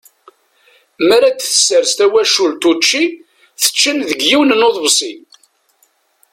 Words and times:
Mi 1.05 1.13
ara 1.15 1.29
d-tessers 1.31 1.89
twacult 1.97 2.63
učči, 2.71 3.03
tetten 3.61 3.97
deg 4.09 4.19
yiwen 4.29 4.55
n 4.59 4.65
uḍebsi. 4.67 5.13